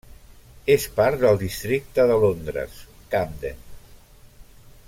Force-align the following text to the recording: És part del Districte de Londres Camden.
És 0.75 0.87
part 0.99 1.19
del 1.25 1.37
Districte 1.43 2.07
de 2.13 2.17
Londres 2.25 2.81
Camden. 3.15 3.63